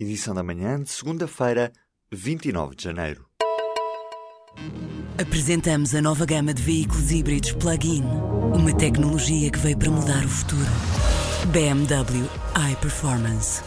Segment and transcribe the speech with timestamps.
[0.00, 1.72] edição da manhã de segunda-feira,
[2.12, 3.26] 29 de janeiro.
[5.20, 8.04] Apresentamos a nova gama de veículos híbridos plug-in.
[8.54, 10.70] Uma tecnologia que veio para mudar o futuro.
[11.52, 12.28] BMW
[12.72, 13.62] iPerformance.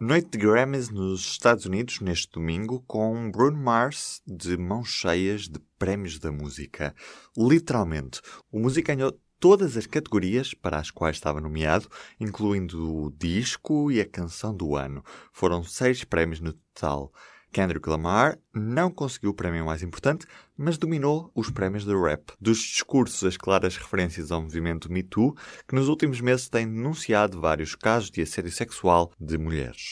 [0.00, 5.58] Noite de Grammys nos Estados Unidos neste domingo com Bruno Mars de mãos cheias de
[5.78, 6.94] prémios da música.
[7.36, 11.88] Literalmente, o músico ganhou todas as categorias para as quais estava nomeado,
[12.18, 15.04] incluindo o disco e a canção do ano.
[15.32, 17.12] Foram seis prémios no total.
[17.54, 22.32] Kendrick Lamar não conseguiu o prémio mais importante, mas dominou os prémios de rap.
[22.40, 25.36] Dos discursos, as claras referências ao movimento Me Too,
[25.68, 29.90] que nos últimos meses tem denunciado vários casos de assédio sexual de mulheres.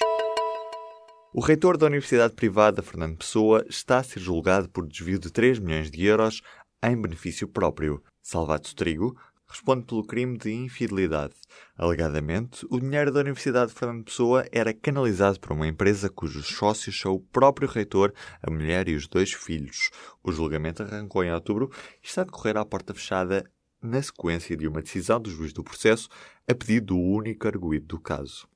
[1.32, 5.60] O reitor da Universidade Privada, Fernando Pessoa, está a ser julgado por desvio de 3
[5.60, 6.42] milhões de euros
[6.82, 8.02] em benefício próprio.
[8.20, 9.16] Salvato Trigo
[9.52, 11.34] responde pelo crime de infidelidade.
[11.76, 16.98] Alegadamente, o dinheiro da Universidade de Fernando Pessoa era canalizado para uma empresa cujos sócios
[16.98, 19.90] são o próprio reitor, a mulher e os dois filhos.
[20.22, 21.70] O julgamento arrancou em outubro
[22.02, 23.44] e está a decorrer à porta fechada
[23.82, 26.08] na sequência de uma decisão do juiz do processo
[26.48, 28.48] a pedido do único arguído do caso.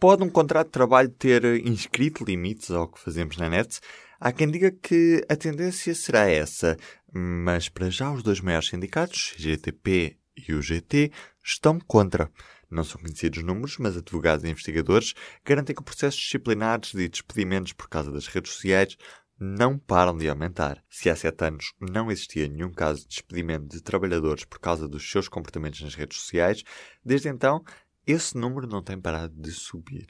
[0.00, 3.80] Pode um contrato de trabalho ter inscrito limites ao que fazemos na net?
[4.20, 6.76] Há quem diga que a tendência será essa,
[7.12, 11.10] mas para já os dois maiores sindicatos, GTP e o GT,
[11.42, 12.30] estão contra.
[12.70, 17.88] Não são conhecidos números, mas advogados e investigadores garantem que processos disciplinares e despedimentos por
[17.88, 18.96] causa das redes sociais
[19.38, 20.82] não param de aumentar.
[20.90, 25.08] Se há sete anos não existia nenhum caso de despedimento de trabalhadores por causa dos
[25.08, 26.64] seus comportamentos nas redes sociais,
[27.04, 27.64] desde então
[28.06, 30.08] esse número não tem parado de subir.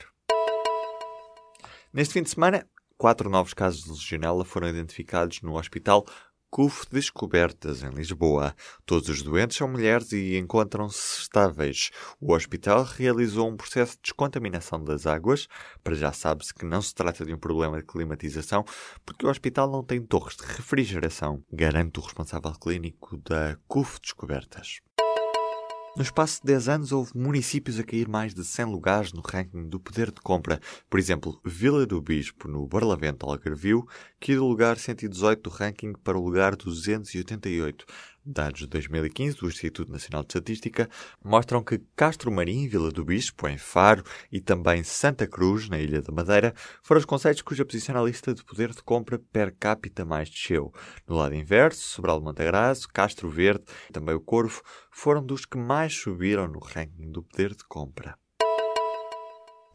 [1.93, 6.06] Neste fim de semana, quatro novos casos de legionela foram identificados no Hospital
[6.51, 8.55] CUF Descobertas, em Lisboa.
[8.87, 11.91] Todos os doentes são mulheres e encontram-se estáveis.
[12.21, 15.47] O hospital realizou um processo de descontaminação das águas.
[15.85, 18.65] Para já sabe-se que não se trata de um problema de climatização,
[19.05, 24.81] porque o hospital não tem torres de refrigeração, garante o responsável clínico da CUF Descobertas.
[25.99, 29.69] No espaço de 10 anos, houve municípios a cair mais de 100 lugares no ranking
[29.69, 30.61] do poder de compra.
[30.89, 33.85] Por exemplo, Vila do Bispo, no Barlavento Algarvio,
[34.21, 37.85] caiu do lugar 118 do ranking para o lugar 288.
[38.31, 40.87] Dados de 2015 do Instituto Nacional de Estatística
[41.25, 46.03] mostram que Castro Marim, Vila do Bispo, em Faro, e também Santa Cruz, na Ilha
[46.03, 46.53] da Madeira,
[46.83, 50.71] foram os concelhos cuja posição na lista de poder de compra per capita mais desceu.
[51.06, 55.56] No lado inverso, Sobral de Montagraço, Castro Verde e também o Corvo foram dos que
[55.56, 58.15] mais subiram no ranking do poder de compra.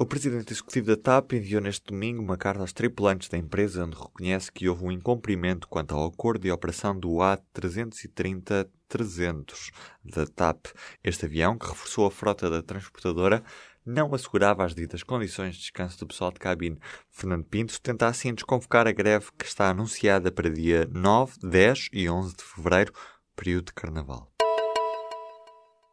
[0.03, 3.95] O presidente executivo da TAP enviou neste domingo uma carta aos tripulantes da empresa onde
[3.95, 9.71] reconhece que houve um incumprimento quanto ao acordo de operação do A330-300
[10.03, 10.65] da TAP.
[11.01, 13.41] Este avião, que reforçou a frota da transportadora,
[13.85, 16.77] não assegurava as ditas condições de descanso do pessoal de cabine.
[17.09, 22.09] Fernando Pinto tenta assim desconvocar a greve que está anunciada para dia 9, 10 e
[22.09, 22.91] 11 de fevereiro,
[23.37, 24.32] período de carnaval.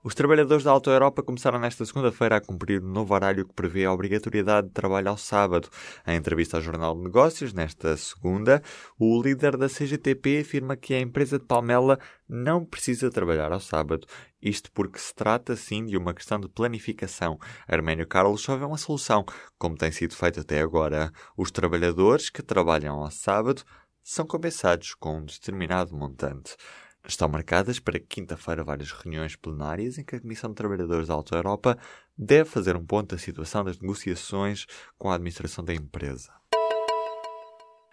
[0.03, 3.85] Os trabalhadores da Auto Europa começaram nesta segunda-feira a cumprir um novo horário que prevê
[3.85, 5.69] a obrigatoriedade de trabalho ao sábado.
[6.07, 8.63] Em entrevista ao Jornal de Negócios, nesta segunda,
[8.99, 14.07] o líder da CGTP afirma que a empresa de Palmela não precisa trabalhar ao sábado.
[14.41, 17.39] Isto porque se trata, sim, de uma questão de planificação.
[17.69, 19.27] Arménio Carlos só vê uma solução,
[19.59, 21.13] como tem sido feito até agora.
[21.37, 23.63] Os trabalhadores que trabalham ao sábado
[24.03, 26.57] são compensados com um determinado montante.
[27.07, 31.35] Estão marcadas para quinta-feira várias reuniões plenárias em que a Comissão de Trabalhadores da Auto
[31.35, 31.77] Europa
[32.17, 34.67] deve fazer um ponto da situação das negociações
[34.99, 36.31] com a administração da empresa.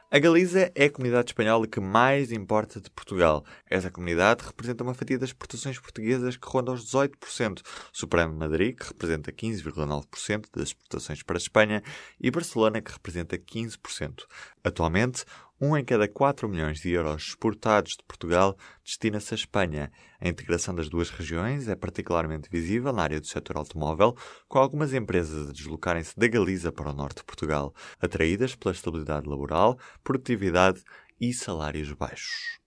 [0.09, 3.43] A Galiza é a comunidade espanhola que mais importa de Portugal.
[3.69, 7.61] Essa comunidade representa uma fatia das exportações portuguesas que ronda os 18%,
[7.91, 11.83] superando Madrid, que representa 15,9% das exportações para a Espanha,
[12.21, 14.23] e Barcelona, que representa 15%.
[14.63, 15.25] Atualmente,
[15.59, 19.91] um em cada 4 milhões de euros exportados de Portugal destina-se à Espanha.
[20.19, 24.15] A integração das duas regiões é particularmente visível na área do setor automóvel,
[24.47, 29.27] com algumas empresas a deslocarem-se da Galiza para o norte de Portugal, atraídas pela estabilidade
[29.27, 30.81] laboral, produtividade
[31.19, 32.57] e salários baixos.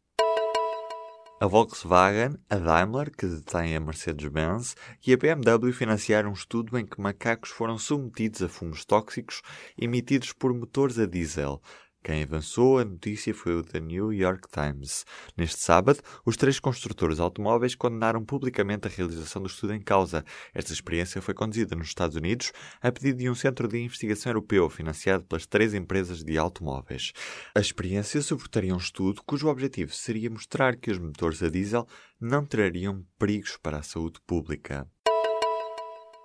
[1.42, 4.76] A Volkswagen, a Daimler, que detém a Mercedes-Benz,
[5.06, 9.40] e a BMW financiaram um estudo em que macacos foram submetidos a fumos tóxicos
[9.78, 11.62] emitidos por motores a diesel.
[12.02, 15.05] Quem avançou a notícia foi o The New York Times.
[15.37, 20.25] Neste sábado, os três construtores automóveis condenaram publicamente a realização do estudo em causa.
[20.55, 24.70] Esta experiência foi conduzida nos Estados Unidos a pedido de um centro de investigação europeu
[24.70, 27.12] financiado pelas três empresas de automóveis.
[27.55, 31.87] A experiência suportaria um estudo cujo objetivo seria mostrar que os motores a diesel
[32.19, 34.88] não trariam perigos para a saúde pública.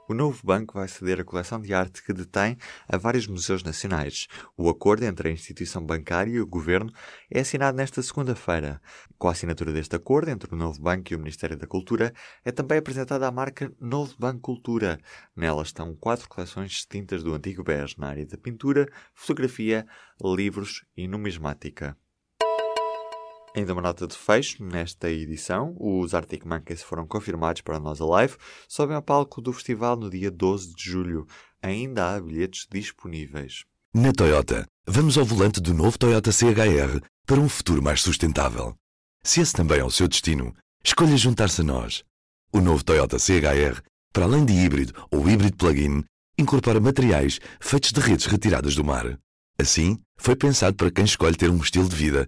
[0.08, 2.58] O novo banco vai ceder a coleção de arte que detém
[2.88, 4.28] a vários museus nacionais.
[4.56, 6.92] O acordo entre a instituição bancária e o governo
[7.28, 8.80] é assinado nesta segunda-feira.
[9.18, 12.14] Com a assinatura deste acordo entre o novo banco e o Ministério da Cultura,
[12.44, 15.00] é também apresentada a marca Novo Banco Cultura.
[15.36, 19.88] Nela estão quatro coleções distintas do antigo BES na área da pintura, fotografia,
[20.22, 21.98] livros e numismática.
[23.56, 25.78] Ainda uma nota de fecho nesta edição.
[25.80, 28.36] Os Arctic Monkeys foram confirmados para nós Alive.
[28.68, 31.26] Sobem ao palco do festival no dia 12 de julho.
[31.62, 33.64] Ainda há bilhetes disponíveis.
[33.94, 38.76] Na Toyota, vamos ao volante do novo Toyota CHR para um futuro mais sustentável.
[39.24, 40.54] Se esse também é o seu destino,
[40.84, 42.04] escolha juntar-se a nós.
[42.52, 43.82] O novo Toyota CHR,
[44.12, 46.04] para além de híbrido ou híbrido plug-in,
[46.38, 49.18] incorpora materiais feitos de redes retiradas do mar.
[49.58, 52.28] Assim, foi pensado para quem escolhe ter um estilo de vida